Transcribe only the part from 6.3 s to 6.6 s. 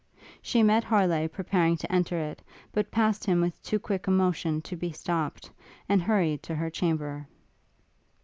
to